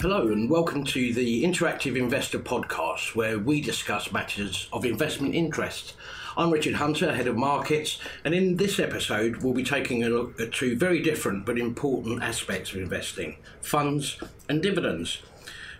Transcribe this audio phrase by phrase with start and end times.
[0.00, 5.92] Hello, and welcome to the Interactive Investor Podcast, where we discuss matters of investment interest.
[6.38, 10.40] I'm Richard Hunter, Head of Markets, and in this episode, we'll be taking a look
[10.40, 14.18] at two very different but important aspects of investing funds
[14.48, 15.20] and dividends.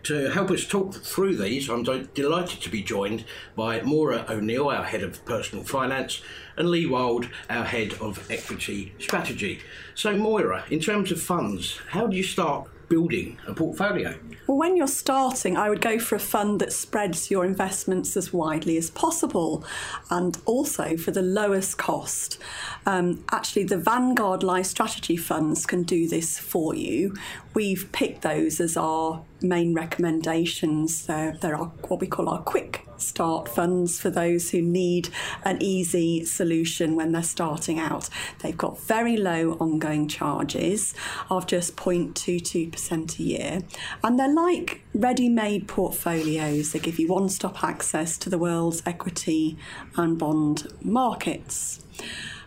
[0.02, 3.24] To help us talk through these, I'm delighted to be joined
[3.56, 6.20] by Moira O'Neill, our Head of Personal Finance,
[6.58, 9.60] and Lee Wild, our Head of Equity Strategy.
[9.94, 14.18] So, Moira, in terms of funds, how do you start building a portfolio?
[14.46, 18.32] Well, when you're starting, I would go for a fund that spreads your investments as
[18.32, 19.64] widely as possible
[20.10, 22.38] and also for the lowest cost.
[22.84, 27.14] Um, actually, the Vanguard LifeStrategy funds can do this for you.
[27.54, 31.06] We've picked those as our main recommendations.
[31.06, 35.08] They're, they're what we call our quick start funds for those who need
[35.44, 38.08] an easy solution when they're starting out.
[38.40, 40.94] They've got very low ongoing charges
[41.28, 43.62] of just 0.22% a year,
[44.04, 46.72] and they're like ready made portfolios.
[46.72, 49.56] They give you one stop access to the world's equity
[49.96, 51.84] and bond markets.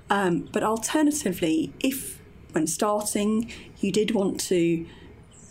[0.09, 2.19] Um, but alternatively, if
[2.52, 4.85] when starting you did want to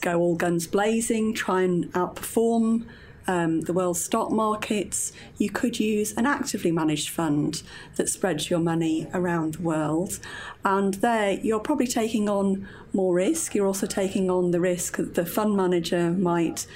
[0.02, 2.84] go all guns blazing, try and outperform
[3.26, 7.62] um, the world's stock markets, you could use an actively managed fund
[7.96, 10.18] that spreads your money around the world.
[10.64, 13.54] And there, you're probably taking on more risk.
[13.54, 16.66] You're also taking on the risk that the fund manager might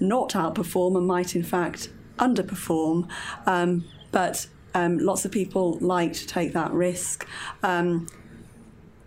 [0.00, 3.08] not outperform and might, in fact, underperform.
[3.46, 7.26] Um, but um, lots of people like to take that risk.
[7.62, 8.08] Um,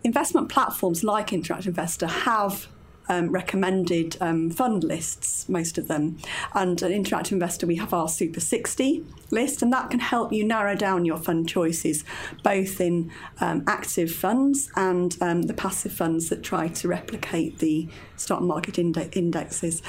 [0.04, 2.68] investment platforms like Interactive Investor have
[3.10, 6.18] um, recommended um, fund lists, most of them.
[6.54, 10.44] And an interactive investor, we have our Super 60 list, and that can help you
[10.44, 12.04] narrow down your fund choices,
[12.44, 17.88] both in um, active funds and um, the passive funds that try to replicate the
[18.16, 19.82] stock market indexes.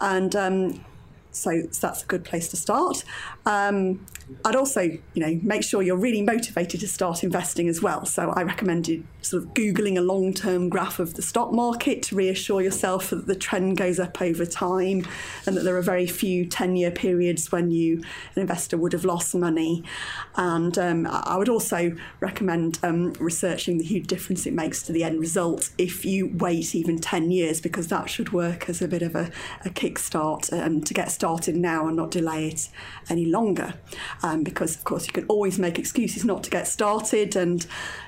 [0.00, 0.84] And um,
[1.32, 3.04] so, so, that's a good place to start.
[3.46, 4.06] Um,
[4.44, 8.04] I'd also, you know, make sure you're really motivated to start investing as well.
[8.06, 12.16] So I recommend you sort of googling a long-term graph of the stock market to
[12.16, 15.06] reassure yourself that the trend goes up over time,
[15.46, 17.98] and that there are very few 10-year periods when you,
[18.34, 19.84] an investor, would have lost money.
[20.36, 25.04] And um, I would also recommend um, researching the huge difference it makes to the
[25.04, 29.02] end result if you wait even 10 years, because that should work as a bit
[29.02, 29.30] of a,
[29.64, 31.21] a kickstart um, to get started
[31.60, 32.68] now and not delay it
[33.08, 33.74] any longer.
[34.22, 37.66] Um, because, of course, you can always make excuses not to get started, and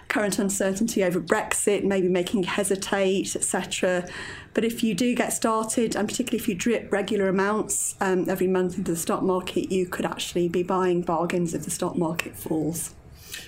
[0.08, 4.06] current uncertainty over Brexit maybe making hesitate, etc.
[4.52, 8.46] But if you do get started, and particularly if you drip regular amounts um, every
[8.46, 12.36] month into the stock market, you could actually be buying bargains if the stock market
[12.36, 12.94] falls.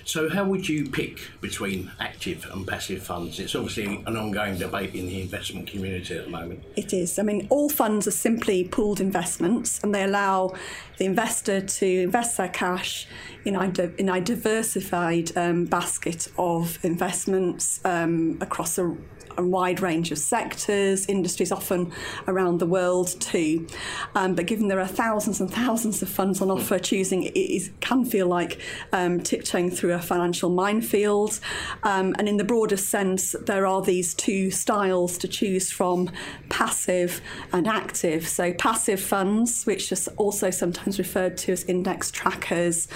[0.05, 3.39] So, how would you pick between active and passive funds?
[3.39, 6.63] It's obviously an ongoing debate in the investment community at the moment.
[6.75, 7.19] It is.
[7.19, 10.53] I mean, all funds are simply pooled investments and they allow
[10.97, 13.07] the investor to invest their cash
[13.45, 13.63] in a,
[13.97, 18.95] in a diversified um, basket of investments um, across a
[19.37, 21.91] a wide range of sectors, industries, often
[22.27, 23.67] around the world too.
[24.15, 27.71] Um, but given there are thousands and thousands of funds on offer, choosing it is,
[27.79, 28.59] can feel like
[28.91, 31.39] um, tiptoeing through a financial minefield.
[31.83, 36.09] Um, and in the broader sense, there are these two styles to choose from
[36.49, 37.21] passive
[37.53, 38.27] and active.
[38.27, 42.87] So, passive funds, which are also sometimes referred to as index trackers,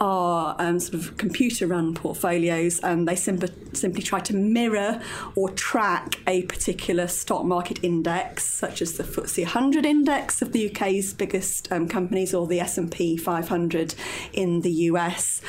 [0.00, 5.00] are um, sort of computer run portfolios and they simply, simply try to mirror
[5.34, 10.52] or track track a particular stock market index, such as the FTSE 100 index of
[10.52, 13.94] the UK's biggest um, companies, or the S&P 500
[14.32, 15.42] in the US.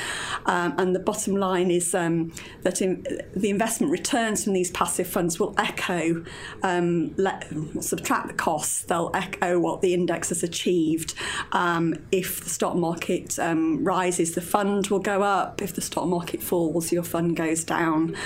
[0.46, 5.08] Um, and the bottom line is um, that in, the investment returns from these passive
[5.08, 6.26] funds will echo,
[6.64, 7.48] um, let,
[7.80, 8.82] subtract the costs.
[8.82, 11.14] They'll echo what the index has achieved.
[11.54, 15.62] Um, if the stock market um, rises, the fund will go up.
[15.62, 18.18] If the stock market falls, your fund goes down.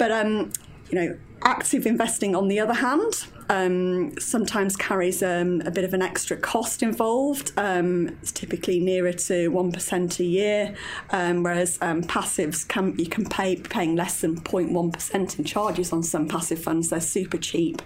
[0.00, 0.50] But um,
[0.88, 5.92] you know, active investing, on the other hand, um, sometimes carries um, a bit of
[5.92, 7.52] an extra cost involved.
[7.56, 10.74] Um, it's typically nearer to one percent a year,
[11.10, 15.92] um, whereas um, passives can you can pay paying less than 0.1 percent in charges
[15.92, 16.90] on some passive funds.
[16.90, 17.82] They're super cheap.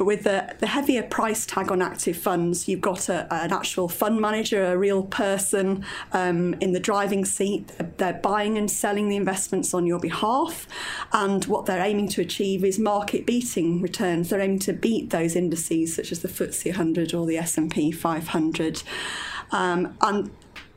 [0.00, 3.86] But with the, the heavier price tag on active funds, you've got a, an actual
[3.86, 5.84] fund manager, a real person
[6.14, 7.70] in the driving seat.
[7.98, 10.66] They're buying and selling the investments on your behalf.
[11.12, 14.19] And what they're aiming to achieve is market beating returns.
[14.28, 18.82] They're aiming to beat those indices such as the FTSE 100 or the S&P 500.
[19.52, 20.30] Um, and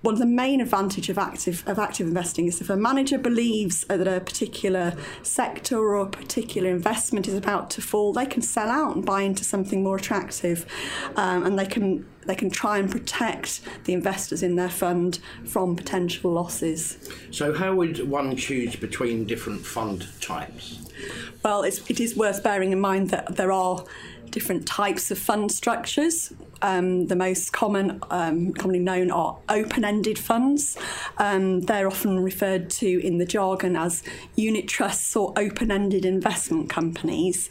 [0.03, 3.85] one of the main advantage of active of active investing is if a manager believes
[3.85, 8.69] that a particular sector or a particular investment is about to fall, they can sell
[8.69, 10.65] out and buy into something more attractive,
[11.15, 15.75] um, and they can they can try and protect the investors in their fund from
[15.75, 17.09] potential losses.
[17.31, 20.79] So, how would one choose between different fund types?
[21.44, 23.85] Well, it's, it is worth bearing in mind that there are
[24.29, 26.33] different types of fund structures.
[26.63, 30.77] Um, the most common, um, commonly known, are open-ended funds.
[31.18, 34.01] Um, they're often referred to in the jargon as
[34.36, 37.50] unit trusts or open-ended investment companies.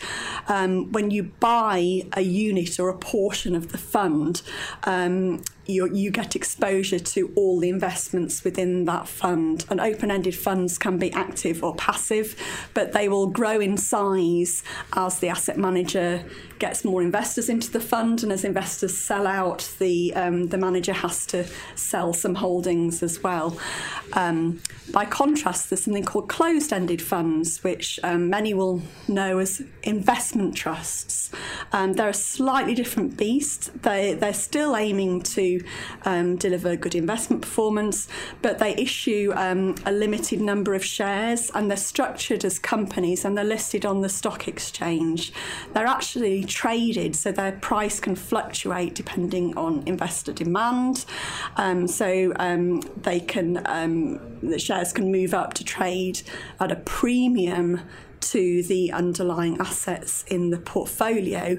[0.49, 4.43] Um, when you buy a unit or a portion of the fund,
[4.85, 9.64] um, you, you get exposure to all the investments within that fund.
[9.70, 12.37] And open ended funds can be active or passive,
[12.75, 14.64] but they will grow in size
[14.94, 16.25] as the asset manager
[16.59, 18.23] gets more investors into the fund.
[18.23, 21.44] And as investors sell out, the, um, the manager has to
[21.75, 23.58] sell some holdings as well.
[24.12, 24.60] Um,
[24.93, 30.54] by contrast, there's something called closed ended funds, which um, many will know as investment
[30.54, 31.31] trusts.
[31.72, 33.70] Um, they're a slightly different beast.
[33.82, 35.64] They, they're still aiming to
[36.04, 38.08] um, deliver good investment performance,
[38.43, 43.37] but they issue um, a limited number of shares and they're structured as companies and
[43.37, 45.32] they're listed on the stock exchange.
[45.72, 51.04] They're actually traded, so their price can fluctuate depending on investor demand.
[51.56, 56.22] Um, so um, they can, um, the shares can move up to trade
[56.60, 57.80] at a premium
[58.22, 61.56] to the underlying assets in the portfolio.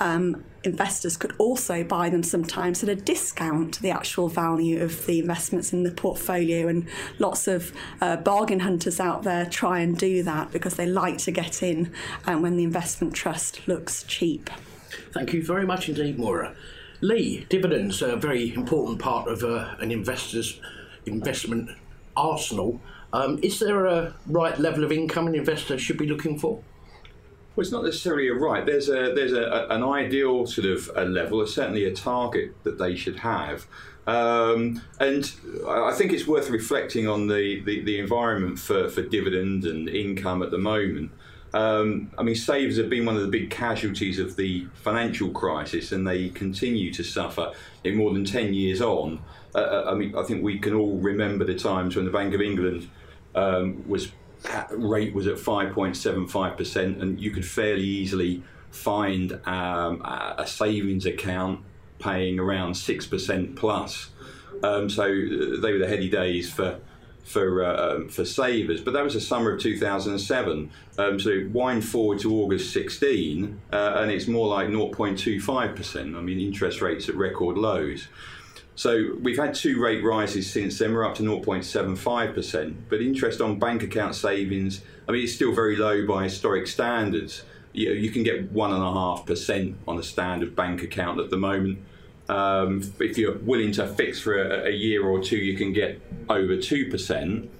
[0.00, 5.06] Um, investors could also buy them sometimes at a discount to the actual value of
[5.06, 6.68] the investments in the portfolio.
[6.68, 6.88] And
[7.18, 11.30] lots of uh, bargain hunters out there try and do that because they like to
[11.30, 11.92] get in
[12.26, 14.50] um, when the investment trust looks cheap.
[15.12, 16.54] Thank you very much indeed, Moira.
[17.00, 20.60] Lee, dividends are a very important part of uh, an investor's
[21.06, 21.70] investment
[22.16, 22.80] arsenal.
[23.12, 26.62] Um, is there a right level of income an investor should be looking for?
[27.54, 28.66] Well, it's not necessarily a right.
[28.66, 32.78] There's a there's a, an ideal sort of a level, or certainly a target that
[32.78, 33.66] they should have.
[34.06, 35.32] Um, and
[35.66, 40.42] I think it's worth reflecting on the, the, the, environment for, for dividend and income
[40.42, 41.10] at the moment.
[41.54, 45.92] Um, I mean, savers have been one of the big casualties of the financial crisis,
[45.92, 47.52] and they continue to suffer
[47.84, 49.22] in more than 10 years on.
[49.54, 52.34] Uh, uh I mean, I think we can all remember the times when the Bank
[52.34, 52.90] of England
[53.36, 54.10] um, was
[54.70, 58.42] rate was at 5.75%, and you could fairly easily
[58.72, 61.60] find um, a savings account
[62.00, 64.10] paying around 6% plus.
[64.64, 66.80] Um, so uh, they were the heady days for
[67.24, 68.80] for uh, um, for savers.
[68.80, 70.70] But that was the summer of 2007.
[70.98, 76.16] Um, so wind forward to August 16, uh, and it's more like 0.25%.
[76.16, 78.08] I mean, interest rates at record lows.
[78.76, 80.92] So we've had two rate rises since then.
[80.92, 85.76] We're up to 0.75%, but interest on bank account savings, I mean, it's still very
[85.76, 87.44] low by historic standards.
[87.72, 91.20] You, know, you can get one and a half percent on a standard bank account
[91.20, 91.78] at the moment.
[92.28, 96.00] Um, if you're willing to fix for a, a, year or two, you can get
[96.30, 97.50] over two percent.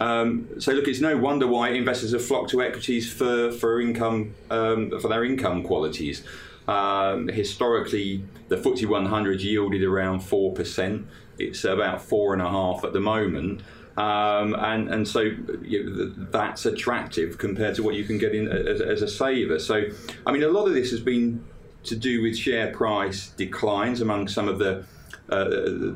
[0.00, 4.34] Um, so look, it's no wonder why investors have flocked to equities for for income
[4.50, 6.24] um, for their income qualities.
[6.66, 11.04] Um, historically, the FTSE 100 yielded around 4%.
[11.38, 13.60] It's about four and a half at the moment.
[13.96, 15.20] Um, and and so
[15.62, 19.60] you that's attractive compared to what you can get in as, as, a saver.
[19.60, 19.84] So,
[20.26, 21.44] I mean, a lot of this has been
[21.84, 24.84] to do with share price declines among some of the
[25.28, 25.44] uh,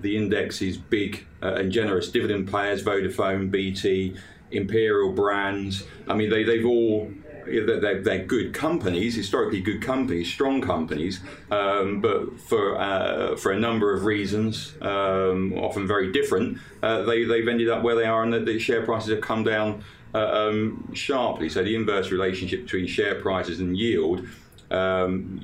[0.01, 4.17] the index's big uh, and generous dividend payers, Vodafone, BT,
[4.51, 5.85] Imperial Brands.
[6.07, 7.11] I mean, they they've all
[7.45, 13.59] they're, they're, good companies, historically good companies, strong companies, um, but for uh, for a
[13.59, 18.23] number of reasons, um, often very different, uh, they they've ended up where they are,
[18.23, 19.83] and the, the share prices have come down
[20.15, 21.49] uh, um, sharply.
[21.49, 24.27] So the inverse relationship between share prices and yield.
[24.71, 25.39] Um,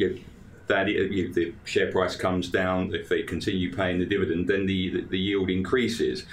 [0.66, 4.90] that if the share price comes down, if they continue paying the dividend, then the,
[4.90, 6.24] the, the yield increases.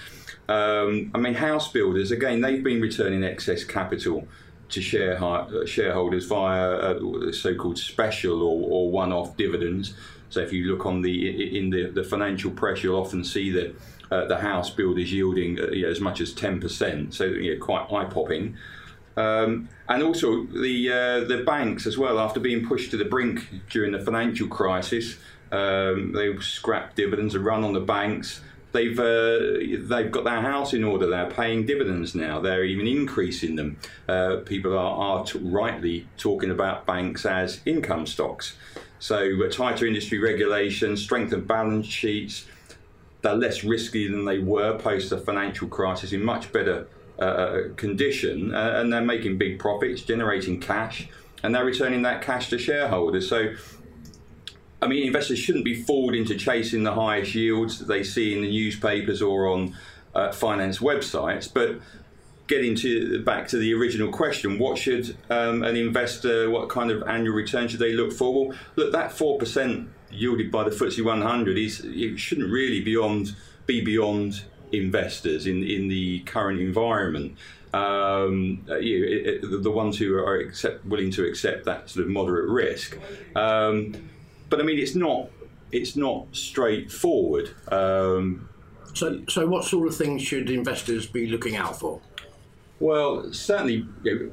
[0.47, 4.27] Um, I mean, house builders, again, they've been returning excess capital
[4.69, 9.93] to share, uh, shareholders via uh, so-called special or, or one-off dividends.
[10.29, 13.75] So if you look on the in the, the financial press, you'll often see that
[14.09, 17.13] uh, the house builders yielding uh, you know, as much as ten percent.
[17.13, 18.55] So you know, quite eye-popping.
[19.21, 22.19] Um, and also the uh, the banks as well.
[22.19, 25.17] After being pushed to the brink during the financial crisis,
[25.51, 29.39] um, they scrapped dividends and run on the banks they've uh,
[29.87, 31.07] they've got their house in order.
[31.07, 32.39] They're paying dividends now.
[32.39, 33.77] They're even increasing them.
[34.07, 38.55] Uh, people are, are t- rightly talking about banks as income stocks.
[38.99, 42.45] So uh, tighter industry regulations, strength of balance sheets,
[43.21, 46.87] they're less risky than they were post the financial crisis in much better
[47.21, 51.07] uh, condition, uh, and they're making big profits, generating cash,
[51.43, 53.29] and they're returning that cash to shareholders.
[53.29, 53.53] So,
[54.81, 58.41] I mean, investors shouldn't be fooled into chasing the highest yields that they see in
[58.41, 59.75] the newspapers or on
[60.15, 61.79] uh, finance websites, but
[62.47, 67.01] getting to back to the original question, what should um, an investor, what kind of
[67.03, 68.47] annual return should they look for?
[68.47, 73.35] Well, look, that four percent yielded by the FTSE 100 is it shouldn't really beyond
[73.65, 77.37] be beyond investors in in the current environment.
[77.73, 82.11] Um, you, it, it, the ones who are accept, willing to accept that sort of
[82.11, 82.97] moderate risk.
[83.33, 83.95] Um,
[84.49, 85.29] but I mean, it's not
[85.71, 87.51] it's not straightforward.
[87.71, 88.49] Um,
[88.93, 92.01] so, so what sort of things should investors be looking out for?
[92.79, 94.31] Well, certainly, you know,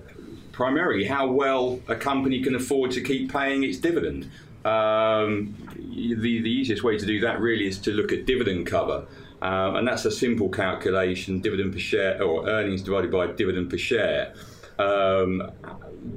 [0.53, 4.29] primarily how well a company can afford to keep paying its dividend.
[4.65, 9.07] Um, the, the easiest way to do that really is to look at dividend cover.
[9.41, 13.79] Um, and that's a simple calculation dividend per share or earnings divided by dividend per
[13.79, 14.35] share.
[14.79, 15.51] Um,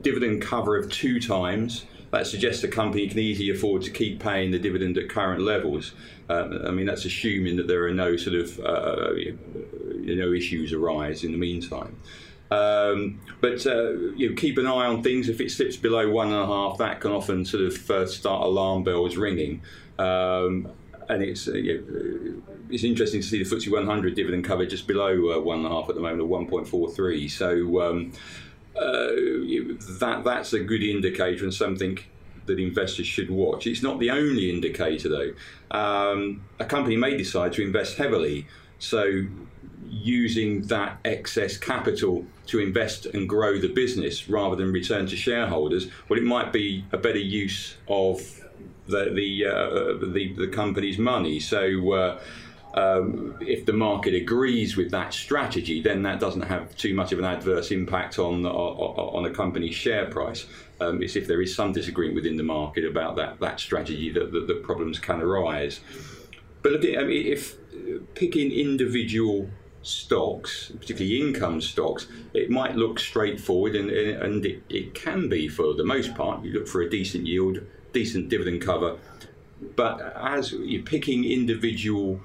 [0.02, 1.86] dividend cover of two times.
[2.12, 5.94] That suggests a company can easily afford to keep paying the dividend at current levels.
[6.30, 10.74] Uh, I mean, that's assuming that there are no sort of uh, you know issues
[10.74, 11.96] arise in the meantime.
[12.52, 15.30] Um, but uh, you know, keep an eye on things.
[15.30, 18.44] If it slips below one and a half, that can often sort of uh, start
[18.44, 19.62] alarm bells ringing.
[19.98, 20.68] Um,
[21.12, 24.88] and it's uh, you know, it's interesting to see the FTSE 100 dividend cover just
[24.88, 27.30] below uh, one and a half at the moment, or 1.43.
[27.30, 28.14] So um,
[28.76, 28.82] uh,
[30.00, 32.00] that that's a good indicator and something
[32.46, 33.68] that investors should watch.
[33.68, 35.78] It's not the only indicator, though.
[35.78, 38.48] Um, a company may decide to invest heavily,
[38.80, 39.26] so
[39.90, 45.88] using that excess capital to invest and grow the business rather than return to shareholders,
[46.08, 48.42] well, it might be a better use of
[48.88, 51.40] the the uh, the, the, company's money.
[51.40, 51.94] So.
[51.94, 52.20] Uh,
[52.74, 57.20] um, if the market agrees with that strategy, then that doesn't have too much of
[57.20, 60.46] an adverse impact on on, on a company's share price.
[60.80, 64.32] Um, it's if there is some disagreement within the market about that that strategy that,
[64.32, 65.82] that problems can arise.
[66.62, 67.58] But look, I mean, if
[68.16, 69.50] picking individual
[69.84, 75.74] stocks, particularly income stocks, it might look straightforward and, and it, it, can be for
[75.74, 76.44] the most part.
[76.44, 77.60] You look for a decent yield,
[77.94, 78.98] decent dividend cover.
[79.76, 82.20] But as you're picking individual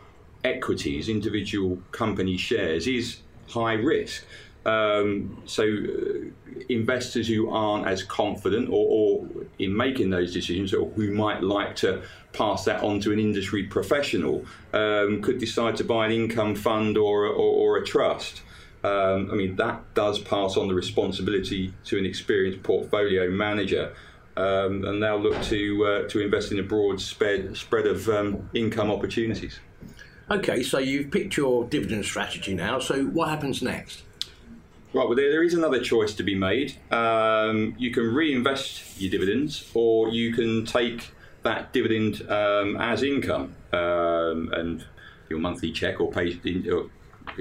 [0.44, 3.18] equities, individual company shares is
[3.48, 4.24] high risk.
[4.64, 9.28] Um, so uh, investors who aren't as confident or, or,
[9.60, 13.62] in making those decisions or who might like to pass that on to an industry
[13.62, 18.42] professional um, could decide to buy an income fund or, or, or a trust.
[18.82, 23.94] Um, I mean, that does pass on the responsibility to an experienced portfolio manager.
[24.36, 28.50] Um, and they'll look to uh, to invest in a broad spread spread of um,
[28.52, 29.60] income opportunities.
[30.30, 32.78] Okay, so you've picked your dividend strategy now.
[32.80, 34.02] So what happens next?
[34.92, 36.76] Right, well, there, there is another choice to be made.
[36.90, 41.12] Um, you can reinvest your dividends, or you can take
[41.42, 44.84] that dividend um, as income, um, and
[45.28, 46.90] your monthly check or paid in, or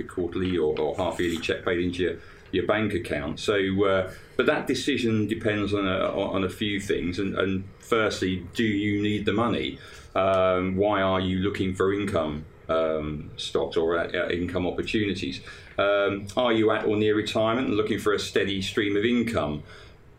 [0.03, 2.15] quarterly or, or half yearly check paid into your,
[2.55, 3.39] your bank account.
[3.39, 5.97] So, uh, but that decision depends on a,
[6.35, 7.19] on a few things.
[7.19, 9.79] And, and firstly, do you need the money?
[10.15, 15.41] Um, why are you looking for income um, stocks or uh, uh, income opportunities?
[15.77, 19.63] Um, are you at or near retirement and looking for a steady stream of income?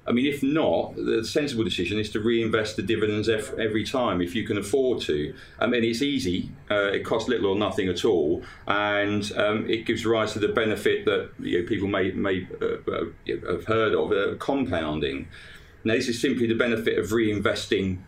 [0.09, 4.35] I mean, if not, the sensible decision is to reinvest the dividends every time if
[4.35, 5.35] you can afford to.
[5.59, 9.85] I mean, it's easy, uh, it costs little or nothing at all, and um, it
[9.85, 13.95] gives rise to the benefit that you know, people may, may uh, uh have heard
[13.95, 15.29] of uh, compounding.
[15.85, 17.99] Now, this is simply the benefit of reinvesting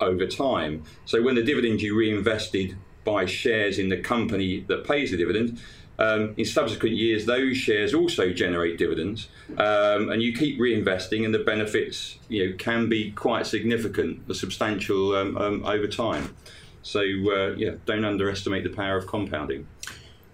[0.00, 0.82] over time.
[1.04, 5.60] So, when the dividend you reinvested buy shares in the company that pays the dividend.
[5.98, 11.32] Um, in subsequent years, those shares also generate dividends, um, and you keep reinvesting, and
[11.32, 16.34] the benefits you know can be quite significant, substantial um, um, over time.
[16.82, 19.66] So uh, yeah, don't underestimate the power of compounding.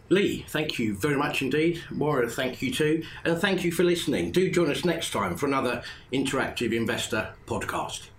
[0.08, 1.82] Lee, thank you very much indeed.
[1.88, 4.32] Moira, thank you too, and thank you for listening.
[4.32, 8.09] Do join us next time for another interactive investor podcast.